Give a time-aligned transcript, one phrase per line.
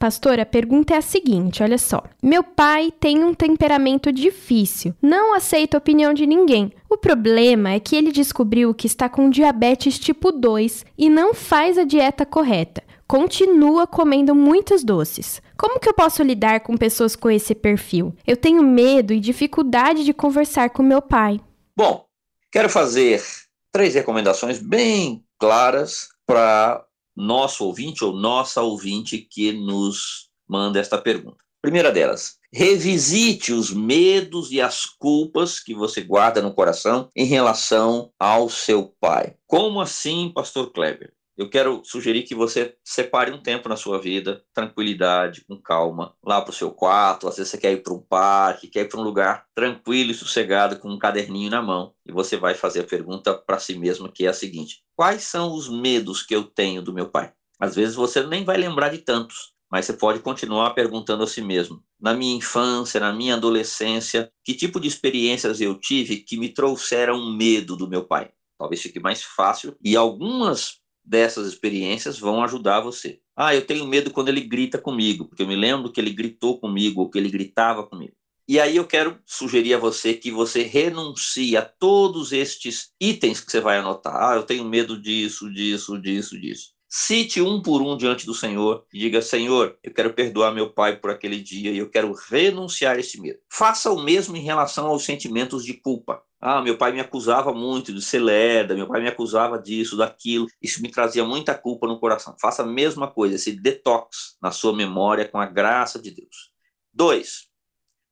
[0.00, 2.02] Pastor, a pergunta é a seguinte: olha só.
[2.22, 6.72] Meu pai tem um temperamento difícil, não aceita a opinião de ninguém.
[6.88, 11.76] O problema é que ele descobriu que está com diabetes tipo 2 e não faz
[11.76, 12.82] a dieta correta.
[13.06, 15.42] Continua comendo muitos doces.
[15.54, 18.14] Como que eu posso lidar com pessoas com esse perfil?
[18.26, 21.38] Eu tenho medo e dificuldade de conversar com meu pai.
[21.76, 22.06] Bom,
[22.50, 23.22] quero fazer
[23.70, 31.38] três recomendações bem claras para nosso ouvinte ou nossa ouvinte que nos manda esta pergunta.
[31.62, 38.10] Primeira delas, revisite os medos e as culpas que você guarda no coração em relação
[38.18, 39.36] ao seu pai.
[39.46, 41.12] Como assim, pastor Kleber?
[41.40, 46.38] Eu quero sugerir que você separe um tempo na sua vida, tranquilidade, com calma, lá
[46.42, 47.26] para o seu quarto.
[47.26, 50.14] Às vezes você quer ir para um parque, quer ir para um lugar tranquilo e
[50.14, 54.12] sossegado, com um caderninho na mão, e você vai fazer a pergunta para si mesmo,
[54.12, 57.32] que é a seguinte: Quais são os medos que eu tenho do meu pai?
[57.58, 61.40] Às vezes você nem vai lembrar de tantos, mas você pode continuar perguntando a si
[61.40, 61.82] mesmo.
[61.98, 67.32] Na minha infância, na minha adolescência, que tipo de experiências eu tive que me trouxeram
[67.32, 68.30] medo do meu pai?
[68.58, 69.74] Talvez fique mais fácil.
[69.82, 73.20] E algumas dessas experiências vão ajudar você.
[73.36, 76.58] Ah, eu tenho medo quando ele grita comigo, porque eu me lembro que ele gritou
[76.60, 78.14] comigo ou que ele gritava comigo.
[78.48, 83.50] E aí eu quero sugerir a você que você renuncie a todos estes itens que
[83.50, 84.16] você vai anotar.
[84.16, 86.72] Ah, eu tenho medo disso, disso, disso, disso.
[86.92, 90.96] Cite um por um diante do Senhor e diga: Senhor, eu quero perdoar meu pai
[90.96, 93.38] por aquele dia e eu quero renunciar a esse medo.
[93.48, 96.20] Faça o mesmo em relação aos sentimentos de culpa.
[96.40, 100.48] Ah, meu pai me acusava muito de ser lerda, meu pai me acusava disso, daquilo.
[100.60, 102.34] Isso me trazia muita culpa no coração.
[102.40, 106.50] Faça a mesma coisa, esse detox na sua memória com a graça de Deus.
[106.92, 107.46] Dois,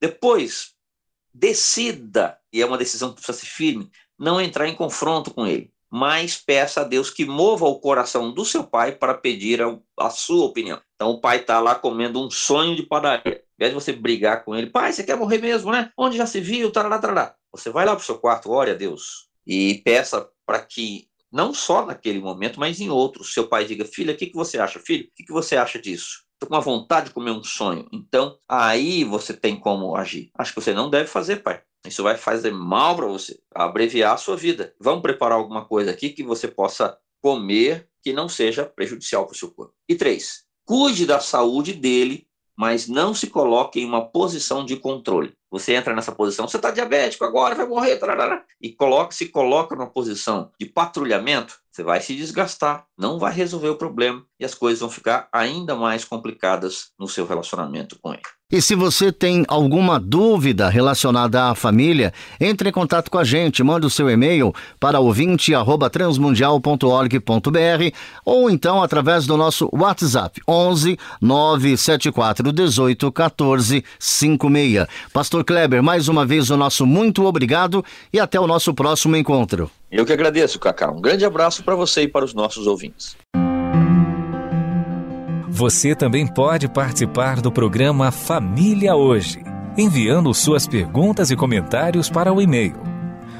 [0.00, 0.72] depois,
[1.34, 5.70] decida, e é uma decisão que precisa ser firme, não entrar em confronto com ele
[5.92, 10.08] mas peça a Deus que mova o coração do seu pai para pedir a, a
[10.08, 10.80] sua opinião.
[10.94, 13.22] Então o pai está lá comendo um sonho de padaria.
[13.26, 15.92] Ao invés de você brigar com ele, pai, você quer morrer mesmo, né?
[15.94, 16.72] Onde já se viu?
[16.72, 17.34] Tarará, tarará.
[17.52, 21.52] Você vai lá para o seu quarto, ore a Deus e peça para que, não
[21.52, 24.80] só naquele momento, mas em outros, seu pai diga: Filha, o que, que você acha?
[24.80, 26.24] Filho, o que, que você acha disso?
[26.32, 27.86] Estou com uma vontade de comer um sonho.
[27.92, 30.30] Então, aí você tem como agir.
[30.38, 31.62] Acho que você não deve fazer, pai.
[31.86, 34.74] Isso vai fazer mal para você, abreviar a sua vida.
[34.78, 39.36] Vamos preparar alguma coisa aqui que você possa comer que não seja prejudicial para o
[39.36, 39.74] seu corpo.
[39.88, 42.26] E três, cuide da saúde dele,
[42.56, 45.34] mas não se coloque em uma posição de controle.
[45.50, 49.74] Você entra nessa posição, você está diabético agora, vai morrer, tararara, e coloca, se coloca
[49.74, 54.52] numa posição de patrulhamento, você vai se desgastar, não vai resolver o problema e as
[54.52, 58.20] coisas vão ficar ainda mais complicadas no seu relacionamento com ele.
[58.52, 63.62] E se você tem alguma dúvida relacionada à família, entre em contato com a gente,
[63.62, 67.96] manda o seu e-mail para ouvinte@transmundial.org.br
[68.26, 74.86] ou então através do nosso WhatsApp 11 974 18 14 56.
[75.14, 79.70] Pastor Kleber, mais uma vez o nosso muito obrigado e até o nosso próximo encontro.
[79.92, 80.90] Eu que agradeço, Cacá.
[80.90, 83.16] Um grande abraço para você e para os nossos ouvintes.
[85.48, 89.44] Você também pode participar do programa Família Hoje,
[89.76, 92.92] enviando suas perguntas e comentários para o e-mail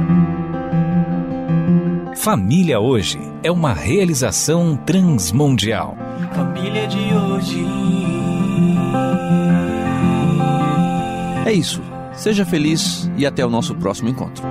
[2.17, 5.95] Família Hoje é uma realização transmundial.
[6.33, 7.67] Família de hoje.
[11.45, 11.83] É isso.
[12.15, 14.43] Seja feliz e até o nosso próximo encontro.